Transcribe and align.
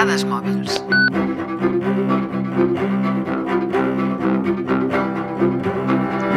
Vegades 0.00 0.22
mòbils. 0.24 0.78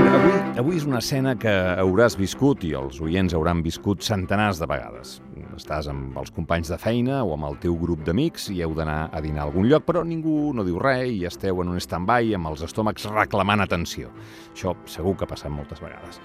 Avui, 0.03 0.33
avui 0.59 0.75
és 0.75 0.83
una 0.83 0.99
escena 0.99 1.31
que 1.39 1.53
hauràs 1.79 2.17
viscut 2.19 2.65
i 2.67 2.73
els 2.75 2.99
oients 2.99 3.31
hauran 3.31 3.61
viscut 3.63 4.03
centenars 4.03 4.59
de 4.59 4.67
vegades. 4.67 5.13
Estàs 5.55 5.87
amb 5.87 6.19
els 6.19 6.35
companys 6.35 6.73
de 6.73 6.81
feina 6.81 7.21
o 7.23 7.31
amb 7.37 7.47
el 7.53 7.55
teu 7.63 7.79
grup 7.79 8.03
d'amics 8.03 8.49
i 8.51 8.59
heu 8.67 8.75
d'anar 8.75 9.05
a 9.15 9.23
dinar 9.23 9.45
a 9.45 9.47
algun 9.47 9.71
lloc, 9.71 9.87
però 9.87 10.03
ningú 10.03 10.51
no 10.51 10.67
diu 10.67 10.83
res 10.83 11.15
i 11.15 11.23
esteu 11.31 11.63
en 11.63 11.71
un 11.71 11.79
stand-by 11.79 12.35
amb 12.35 12.51
els 12.51 12.67
estómacs 12.67 13.07
reclamant 13.15 13.63
atenció. 13.63 14.11
Això 14.51 14.75
segur 14.91 15.15
que 15.15 15.23
ha 15.23 15.31
passat 15.37 15.55
moltes 15.55 15.79
vegades. 15.79 16.19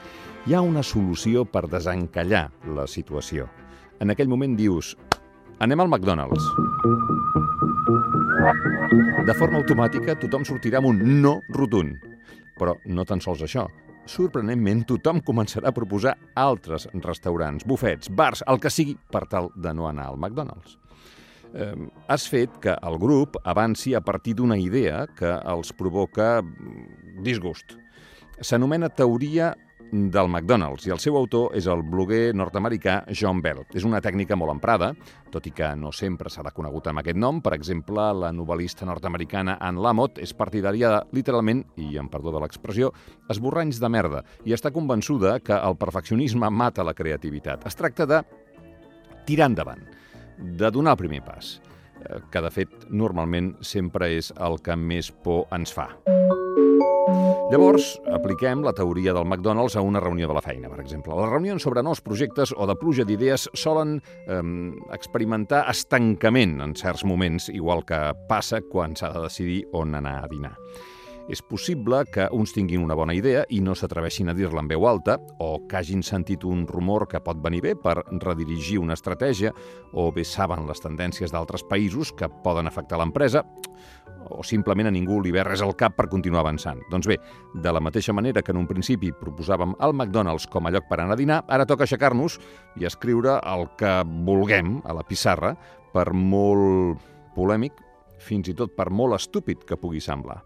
Hi 0.50 0.59
ha 0.59 0.66
una 0.66 0.82
solució 0.82 1.46
per 1.46 1.68
desencallar 1.70 2.48
la 2.74 2.91
situació. 2.91 3.46
En 4.02 4.10
aquell 4.10 4.27
moment 4.27 4.59
dius, 4.59 4.96
anem 5.60 5.80
al 5.80 5.88
McDonald's. 5.88 6.44
De 9.26 9.34
forma 9.36 9.58
automàtica, 9.60 10.16
tothom 10.20 10.46
sortirà 10.46 10.80
amb 10.80 10.92
un 10.92 11.02
no 11.22 11.38
rotund. 11.54 11.98
Però 12.58 12.74
no 12.86 13.04
tan 13.06 13.20
sols 13.22 13.42
això. 13.44 13.66
Sorprenentment, 14.08 14.86
tothom 14.88 15.20
començarà 15.20 15.68
a 15.68 15.76
proposar 15.76 16.14
altres 16.38 16.88
restaurants, 17.04 17.66
bufets, 17.68 18.08
bars, 18.08 18.42
el 18.48 18.60
que 18.62 18.72
sigui, 18.72 18.96
per 19.12 19.26
tal 19.28 19.50
de 19.54 19.74
no 19.76 19.88
anar 19.90 20.08
al 20.08 20.16
McDonald's. 20.16 20.78
Eh, 21.52 21.74
has 22.09 22.26
fet 22.28 22.56
que 22.62 22.72
el 22.72 22.98
grup 23.00 23.36
avanci 23.45 23.95
a 23.95 24.00
partir 24.04 24.34
d'una 24.36 24.56
idea 24.60 25.06
que 25.16 25.30
els 25.52 25.72
provoca 25.76 26.38
mm, 26.42 27.22
disgust. 27.24 27.76
S'anomena 28.40 28.88
teoria 28.88 29.52
del 29.92 30.28
McDonald's 30.28 30.87
i 30.87 30.92
el 30.92 31.01
seu 31.01 31.16
autor 31.16 31.55
és 31.56 31.66
el 31.70 31.83
bloguer 31.87 32.34
nord-americà 32.37 33.01
John 33.16 33.41
Bell. 33.45 33.65
És 33.74 33.87
una 33.88 34.01
tècnica 34.05 34.37
molt 34.37 34.52
emprada, 34.52 34.93
tot 35.32 35.46
i 35.49 35.52
que 35.54 35.71
no 35.76 35.93
sempre 35.93 36.30
s'ha 36.30 36.45
conegut 36.54 36.88
amb 36.90 37.02
aquest 37.02 37.18
nom. 37.18 37.40
Per 37.45 37.54
exemple, 37.57 38.04
la 38.21 38.32
novel·lista 38.35 38.87
nord-americana 38.88 39.59
Anne 39.60 39.82
Lamott 39.85 40.21
és 40.23 40.35
partidària 40.37 40.93
de, 40.93 41.01
literalment, 41.16 41.65
i 41.77 41.96
en 42.01 42.10
perdó 42.12 42.35
de 42.35 42.43
l'expressió, 42.45 42.93
esborranys 43.30 43.80
de 43.80 43.93
merda, 43.93 44.24
i 44.45 44.57
està 44.57 44.73
convençuda 44.74 45.38
que 45.40 45.57
el 45.57 45.79
perfeccionisme 45.80 46.51
mata 46.51 46.87
la 46.87 46.96
creativitat. 46.96 47.66
Es 47.66 47.79
tracta 47.79 48.07
de 48.07 48.23
tirar 49.29 49.51
endavant, 49.52 49.84
de 50.38 50.71
donar 50.71 50.96
el 50.96 51.02
primer 51.05 51.24
pas, 51.24 51.59
eh, 52.05 52.21
que 52.30 52.45
de 52.45 52.52
fet 52.52 52.90
normalment 52.90 53.55
sempre 53.60 54.12
és 54.16 54.32
el 54.37 54.60
que 54.62 54.77
més 54.77 55.12
por 55.12 55.46
ens 55.52 55.74
fa. 55.74 55.90
Llavors, 57.48 57.95
apliquem 58.12 58.60
la 58.60 58.74
teoria 58.76 59.14
del 59.16 59.24
McDonald's 59.24 59.76
a 59.76 59.84
una 59.84 60.02
reunió 60.04 60.28
de 60.28 60.34
la 60.37 60.42
feina, 60.45 60.68
per 60.68 60.82
exemple. 60.82 61.16
Les 61.16 61.30
reunions 61.30 61.65
sobre 61.65 61.80
nous 61.82 62.02
projectes 62.04 62.52
o 62.52 62.66
de 62.68 62.76
pluja 62.76 63.06
d'idees 63.09 63.46
solen 63.56 63.96
eh, 64.26 64.42
experimentar 64.92 65.62
estancament 65.72 66.59
en 66.60 66.76
certs 66.76 67.06
moments, 67.09 67.48
igual 67.48 67.87
que 67.88 68.03
passa 68.28 68.60
quan 68.60 68.97
s'ha 68.97 69.15
de 69.15 69.25
decidir 69.25 69.62
on 69.72 69.97
anar 69.97 70.19
a 70.20 70.28
dinar. 70.28 70.54
És 71.28 71.42
possible 71.44 72.03
que 72.09 72.25
uns 72.32 72.54
tinguin 72.56 72.81
una 72.81 72.97
bona 72.97 73.12
idea 73.12 73.43
i 73.53 73.59
no 73.60 73.75
s'atreveixin 73.76 74.32
a 74.32 74.34
dir-la 74.37 74.62
en 74.65 74.70
veu 74.70 74.87
alta, 74.88 75.19
o 75.44 75.60
que 75.69 75.76
hagin 75.76 76.00
sentit 76.04 76.44
un 76.48 76.66
rumor 76.66 77.04
que 77.09 77.20
pot 77.20 77.41
venir 77.44 77.60
bé 77.66 77.75
per 77.76 77.98
redirigir 78.25 78.78
una 78.81 78.97
estratègia, 78.97 79.53
o 79.93 80.09
bé 80.12 80.25
saben 80.25 80.65
les 80.69 80.81
tendències 80.81 81.32
d'altres 81.32 81.66
països 81.69 82.15
que 82.16 82.31
poden 82.44 82.69
afectar 82.69 82.97
l'empresa, 83.00 83.44
o 84.31 84.44
simplement 84.44 84.88
a 84.88 84.93
ningú 84.94 85.21
li 85.22 85.32
ve 85.34 85.43
res 85.47 85.62
al 85.65 85.75
cap 85.78 85.97
per 85.97 86.09
continuar 86.12 86.44
avançant. 86.44 86.81
Doncs 86.93 87.09
bé, 87.10 87.19
de 87.54 87.72
la 87.72 87.82
mateixa 87.84 88.12
manera 88.12 88.43
que 88.43 88.53
en 88.54 88.60
un 88.60 88.69
principi 88.71 89.12
proposàvem 89.12 89.75
el 89.81 89.94
McDonald's 89.94 90.48
com 90.50 90.66
a 90.66 90.72
lloc 90.75 90.88
per 90.88 91.00
anar 91.00 91.16
a 91.16 91.21
dinar, 91.21 91.43
ara 91.48 91.66
toca 91.66 91.87
aixecar-nos 91.87 92.38
i 92.81 92.88
escriure 92.88 93.38
el 93.43 93.69
que 93.78 94.00
vulguem 94.26 94.78
a 94.84 94.97
la 94.97 95.06
pissarra, 95.06 95.54
per 95.93 96.12
molt 96.12 96.99
polèmic, 97.34 97.72
fins 98.19 98.50
i 98.50 98.56
tot 98.56 98.75
per 98.76 98.91
molt 98.91 99.16
estúpid 99.16 99.65
que 99.66 99.78
pugui 99.81 100.03
semblar. 100.05 100.43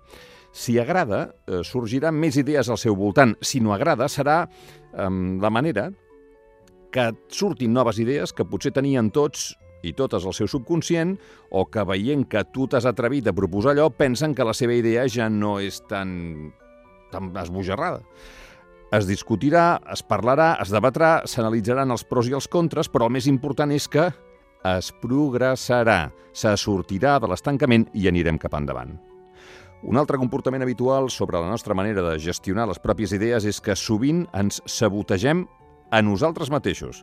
Si 0.52 0.76
agrada, 0.78 1.24
eh, 1.48 1.62
sorgiran 1.64 2.14
més 2.14 2.36
idees 2.36 2.68
al 2.68 2.78
seu 2.78 2.94
voltant. 2.94 3.34
Si 3.40 3.60
no 3.60 3.72
agrada, 3.72 4.08
serà 4.08 4.42
eh, 4.44 5.08
la 5.40 5.50
manera 5.50 5.90
que 6.92 7.08
surtin 7.32 7.72
noves 7.72 7.98
idees 7.98 8.34
que 8.36 8.44
potser 8.44 8.70
tenien 8.76 9.10
tots 9.10 9.54
i 9.82 9.92
totes 9.98 10.24
el 10.26 10.34
seu 10.36 10.48
subconscient, 10.50 11.16
o 11.50 11.66
que 11.66 11.84
veient 11.88 12.24
que 12.30 12.44
tu 12.54 12.68
t'has 12.70 12.86
atrevit 12.88 13.28
a 13.28 13.36
proposar 13.36 13.74
allò, 13.74 13.90
pensen 13.90 14.34
que 14.34 14.46
la 14.46 14.54
seva 14.54 14.76
idea 14.78 15.06
ja 15.10 15.28
no 15.30 15.58
és 15.60 15.82
tan, 15.90 16.52
tan 17.12 17.30
esbojarrada. 17.42 18.02
Es 18.92 19.06
discutirà, 19.08 19.80
es 19.92 20.02
parlarà, 20.04 20.54
es 20.60 20.72
debatrà, 20.72 21.22
s'analitzaran 21.24 21.94
els 21.94 22.04
pros 22.04 22.28
i 22.28 22.36
els 22.36 22.48
contres, 22.48 22.90
però 22.92 23.08
el 23.08 23.16
més 23.16 23.28
important 23.30 23.72
és 23.72 23.88
que 23.88 24.10
es 24.68 24.90
progressarà, 25.02 26.12
se 26.32 26.52
sortirà 26.60 27.16
de 27.20 27.30
l'estancament 27.32 27.88
i 27.98 28.06
anirem 28.10 28.38
cap 28.38 28.54
endavant. 28.54 28.92
Un 29.82 29.98
altre 29.98 30.20
comportament 30.20 30.62
habitual 30.62 31.10
sobre 31.10 31.40
la 31.40 31.48
nostra 31.50 31.74
manera 31.74 32.04
de 32.06 32.18
gestionar 32.22 32.68
les 32.70 32.78
pròpies 32.78 33.16
idees 33.16 33.48
és 33.48 33.58
que 33.60 33.74
sovint 33.74 34.26
ens 34.30 34.62
sabotegem 34.62 35.42
a 35.90 36.02
nosaltres 36.06 36.52
mateixos. 36.54 37.02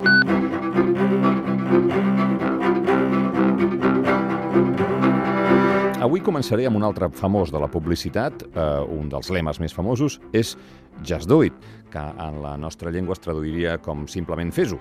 Avui 6.00 6.22
començaré 6.24 6.64
amb 6.64 6.80
un 6.80 6.86
altre 6.88 7.10
famós 7.12 7.50
de 7.52 7.60
la 7.60 7.68
publicitat, 7.68 8.46
eh, 8.48 8.66
un 8.96 9.10
dels 9.12 9.30
lemes 9.36 9.58
més 9.60 9.74
famosos, 9.76 10.20
és 10.32 10.56
Just 11.04 11.28
Do 11.28 11.44
It, 11.44 11.54
que 11.92 12.00
en 12.00 12.42
la 12.42 12.56
nostra 12.58 12.90
llengua 12.90 13.18
es 13.18 13.20
traduiria 13.20 13.78
com 13.84 14.06
simplement 14.08 14.54
fes-ho. 14.56 14.80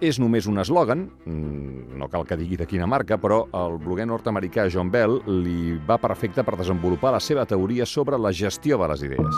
És 0.00 0.18
només 0.20 0.46
un 0.46 0.58
eslògan, 0.58 1.08
mm, 1.24 1.96
no 1.96 2.08
cal 2.08 2.26
que 2.26 2.36
digui 2.36 2.56
de 2.56 2.66
quina 2.66 2.86
marca, 2.86 3.16
però 3.16 3.48
el 3.54 3.78
bloguer 3.78 4.06
nord-americà 4.06 4.68
John 4.70 4.90
Bell 4.90 5.22
li 5.26 5.78
va 5.78 5.96
perfecte 5.96 6.44
per 6.44 6.56
desenvolupar 6.56 7.12
la 7.12 7.20
seva 7.20 7.46
teoria 7.46 7.86
sobre 7.86 8.18
la 8.18 8.30
gestió 8.30 8.76
de 8.76 8.88
les 8.88 9.02
idees. 9.02 9.34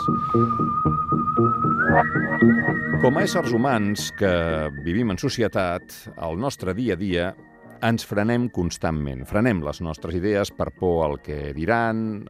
Com 3.01 3.17
a 3.17 3.23
éssers 3.23 3.51
humans 3.53 4.11
que 4.17 4.69
vivim 4.83 5.11
en 5.11 5.17
societat, 5.17 5.83
el 6.17 6.37
nostre 6.37 6.73
dia 6.73 6.93
a 6.93 6.97
dia 6.97 7.35
ens 7.83 8.05
frenem 8.07 8.47
constantment. 8.53 9.25
Frenem 9.29 9.61
les 9.65 9.81
nostres 9.83 10.15
idees 10.15 10.51
per 10.55 10.71
por 10.79 11.03
al 11.05 11.17
que 11.23 11.53
diran, 11.55 12.23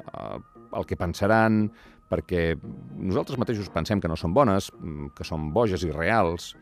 al 0.74 0.88
que 0.90 0.98
pensaran, 0.98 1.68
perquè 2.10 2.54
nosaltres 2.98 3.40
mateixos 3.42 3.70
pensem 3.74 4.02
que 4.02 4.10
no 4.10 4.18
són 4.20 4.34
bones, 4.34 4.72
que 5.16 5.28
són 5.28 5.52
boges 5.54 5.86
i 5.86 5.92
reals. 5.94 6.54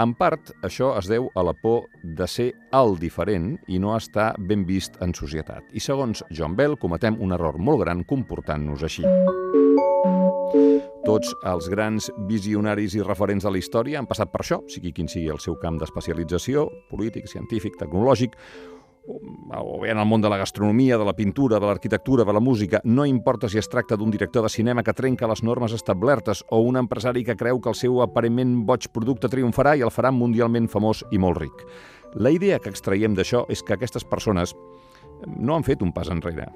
En 0.00 0.14
part, 0.16 0.54
això 0.64 0.94
es 0.96 1.10
deu 1.10 1.28
a 1.36 1.44
la 1.44 1.52
por 1.52 1.90
de 2.02 2.26
ser 2.30 2.48
el 2.72 2.96
diferent 3.02 3.52
i 3.68 3.78
no 3.82 3.92
estar 3.98 4.32
ben 4.38 4.64
vist 4.64 4.96
en 5.04 5.12
societat. 5.12 5.66
I 5.76 5.82
segons 5.84 6.24
John 6.32 6.56
Bell, 6.56 6.78
cometem 6.80 7.20
un 7.20 7.36
error 7.36 7.60
molt 7.60 7.84
gran 7.84 8.06
comportant-nos 8.08 8.86
així. 8.88 9.04
Tots 11.06 11.30
els 11.46 11.68
grans 11.70 12.10
visionaris 12.28 12.96
i 12.98 13.04
referents 13.04 13.46
de 13.46 13.52
la 13.52 13.60
història 13.60 14.00
han 14.00 14.08
passat 14.10 14.32
per 14.32 14.42
això, 14.42 14.60
sigui 14.70 14.92
quin 14.96 15.08
sigui 15.08 15.30
el 15.30 15.38
seu 15.42 15.56
camp 15.60 15.78
d'especialització, 15.78 16.66
polític, 16.90 17.28
científic, 17.30 17.78
tecnològic, 17.78 18.36
o 19.56 19.80
bé 19.80 19.90
en 19.90 19.98
el 19.98 20.06
món 20.06 20.20
de 20.20 20.28
la 20.30 20.38
gastronomia, 20.38 20.98
de 20.98 21.04
la 21.06 21.14
pintura, 21.16 21.58
de 21.58 21.66
l'arquitectura, 21.66 22.24
de 22.24 22.32
la 22.32 22.40
música, 22.40 22.80
no 22.84 23.06
importa 23.06 23.48
si 23.48 23.58
es 23.58 23.68
tracta 23.68 23.96
d'un 23.96 24.10
director 24.10 24.42
de 24.44 24.52
cinema 24.52 24.82
que 24.82 24.94
trenca 24.94 25.28
les 25.30 25.42
normes 25.42 25.72
establertes 25.72 26.44
o 26.50 26.60
un 26.60 26.76
empresari 26.76 27.24
que 27.24 27.36
creu 27.36 27.60
que 27.60 27.70
el 27.72 27.78
seu 27.78 28.02
aparentment 28.02 28.60
boig 28.66 28.90
producte 28.92 29.30
triomfarà 29.32 29.76
i 29.76 29.86
el 29.86 29.94
farà 29.94 30.12
mundialment 30.14 30.68
famós 30.68 31.04
i 31.10 31.18
molt 31.18 31.40
ric. 31.40 31.66
La 32.14 32.30
idea 32.30 32.58
que 32.58 32.70
extraiem 32.70 33.14
d'això 33.14 33.46
és 33.48 33.62
que 33.62 33.74
aquestes 33.74 34.04
persones 34.04 34.54
no 35.36 35.56
han 35.56 35.64
fet 35.66 35.82
un 35.82 35.94
pas 35.94 36.10
enrere. 36.10 36.50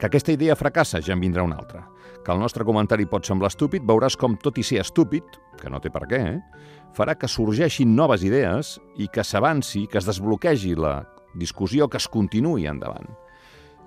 Que 0.00 0.08
aquesta 0.08 0.32
idea 0.32 0.56
fracassa, 0.56 1.02
ja 1.04 1.12
en 1.12 1.20
vindrà 1.20 1.42
una 1.44 1.58
altra. 1.60 1.82
Que 2.24 2.32
el 2.32 2.40
nostre 2.40 2.64
comentari 2.64 3.04
pot 3.04 3.26
semblar 3.28 3.50
estúpid, 3.52 3.84
veuràs 3.84 4.16
com 4.16 4.38
tot 4.40 4.56
i 4.56 4.64
ser 4.64 4.78
estúpid, 4.80 5.36
que 5.60 5.68
no 5.68 5.80
té 5.84 5.92
per 5.92 6.06
què, 6.08 6.20
eh? 6.32 6.68
farà 6.96 7.12
que 7.20 7.28
sorgeixin 7.28 7.92
noves 7.94 8.24
idees 8.24 8.78
i 8.96 9.10
que 9.12 9.20
s'avanci, 9.20 9.84
que 9.92 10.00
es 10.00 10.08
desbloquegi 10.08 10.72
la 10.74 11.02
discussió 11.36 11.86
que 11.88 12.00
es 12.00 12.08
continuï 12.08 12.64
endavant. 12.70 13.12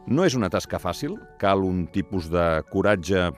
No 0.06 0.26
és 0.28 0.36
una 0.38 0.52
tasca 0.54 0.78
fàcil, 0.84 1.16
cal 1.40 1.64
un 1.66 1.86
tipus 1.90 2.28
de 2.30 2.46
coratge 2.70 3.30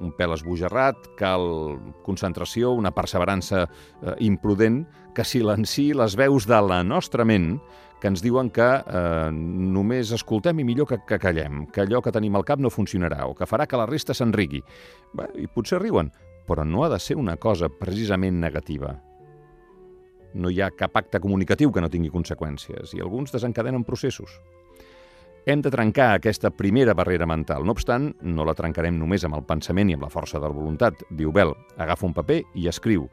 un 0.00 0.12
pèl 0.16 0.36
esbojarrat, 0.38 1.10
cal 1.18 1.76
concentració, 2.06 2.70
una 2.78 2.94
perseverança 2.96 3.64
eh, 3.66 4.14
imprudent 4.24 4.84
que 5.12 5.26
silenci 5.26 5.90
les 5.98 6.16
veus 6.16 6.46
de 6.48 6.60
la 6.62 6.80
nostra 6.86 7.26
ment 7.28 7.56
que 8.00 8.10
ens 8.10 8.22
diuen 8.24 8.50
que 8.52 8.66
eh, 8.66 9.30
només 9.32 10.12
escoltem 10.12 10.60
i 10.60 10.66
millor 10.68 10.88
que, 10.90 11.00
que 11.08 11.18
callem, 11.20 11.64
que 11.72 11.86
allò 11.86 12.02
que 12.04 12.12
tenim 12.12 12.36
al 12.36 12.44
cap 12.44 12.60
no 12.60 12.72
funcionarà 12.72 13.24
o 13.26 13.34
que 13.34 13.48
farà 13.48 13.66
que 13.66 13.80
la 13.80 13.88
resta 13.88 14.14
s'enrigui. 14.14 14.62
I 15.40 15.48
potser 15.52 15.80
riuen, 15.80 16.12
però 16.46 16.64
no 16.64 16.84
ha 16.84 16.90
de 16.92 17.00
ser 17.00 17.16
una 17.16 17.36
cosa 17.36 17.68
precisament 17.68 18.40
negativa. 18.40 18.94
No 20.36 20.52
hi 20.52 20.60
ha 20.60 20.70
cap 20.76 20.96
acte 21.00 21.20
comunicatiu 21.20 21.72
que 21.72 21.80
no 21.80 21.88
tingui 21.88 22.12
conseqüències 22.12 22.92
i 22.94 23.00
alguns 23.00 23.32
desencadenen 23.32 23.84
processos. 23.88 24.36
Hem 25.46 25.62
de 25.62 25.70
trencar 25.70 26.10
aquesta 26.16 26.50
primera 26.50 26.92
barrera 26.98 27.26
mental. 27.26 27.64
No 27.64 27.72
obstant, 27.72 28.10
no 28.20 28.44
la 28.44 28.54
trencarem 28.58 28.96
només 28.98 29.24
amb 29.24 29.38
el 29.38 29.44
pensament 29.46 29.88
i 29.88 29.94
amb 29.94 30.02
la 30.02 30.10
força 30.10 30.40
de 30.40 30.48
la 30.48 30.52
voluntat. 30.52 31.04
Diu 31.14 31.30
Bel, 31.32 31.54
agafa 31.78 32.08
un 32.08 32.16
paper 32.16 32.40
i 32.58 32.66
escriu. 32.66 33.06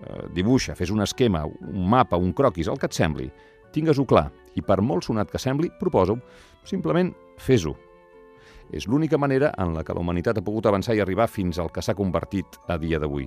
Eh, 0.00 0.28
dibuixa, 0.32 0.76
fes 0.78 0.92
un 0.94 1.02
esquema, 1.02 1.42
un 1.44 1.88
mapa, 1.90 2.16
un 2.16 2.32
croquis, 2.32 2.70
el 2.70 2.78
que 2.78 2.86
et 2.86 2.94
sembli. 2.94 3.26
Tingues-ho 3.74 4.06
clar 4.06 4.28
i 4.58 4.64
per 4.66 4.80
molt 4.82 5.06
sonat 5.06 5.30
que 5.30 5.38
sembli, 5.38 5.70
proposa-ho. 5.80 6.18
Simplement 6.66 7.12
fes-ho. 7.38 7.76
És 8.70 8.86
l'única 8.86 9.18
manera 9.18 9.50
en 9.58 9.74
la 9.74 9.82
que 9.86 9.94
la 9.94 10.02
humanitat 10.02 10.38
ha 10.38 10.46
pogut 10.46 10.66
avançar 10.70 10.94
i 10.94 11.02
arribar 11.02 11.30
fins 11.30 11.58
al 11.58 11.72
que 11.74 11.82
s'ha 11.82 11.96
convertit 11.98 12.60
a 12.68 12.78
dia 12.78 13.00
d'avui. 13.02 13.26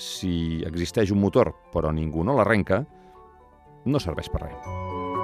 Si 0.00 0.62
existeix 0.66 1.12
un 1.12 1.20
motor 1.20 1.52
però 1.72 1.92
ningú 1.92 2.24
no 2.24 2.38
l'arrenca, 2.38 2.84
no 3.84 4.00
serveix 4.00 4.32
per 4.32 4.46
res. 4.46 5.21